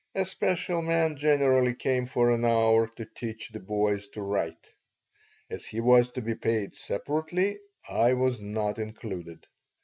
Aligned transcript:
A 0.15 0.25
special 0.25 0.81
man 0.81 1.15
generally 1.15 1.75
came 1.75 2.07
for 2.07 2.31
an 2.31 2.43
hour 2.43 2.87
to 2.95 3.05
teach 3.05 3.49
the 3.49 3.59
boys 3.59 4.07
to 4.07 4.23
write. 4.23 4.73
As 5.47 5.67
he 5.67 5.79
was 5.79 6.09
to 6.13 6.23
be 6.23 6.33
paid 6.33 6.73
separately, 6.73 7.59
I 7.87 8.15
was 8.15 8.41
not 8.41 8.79
included. 8.79 9.45